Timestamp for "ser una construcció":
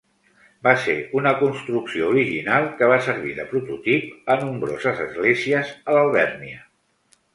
0.85-2.07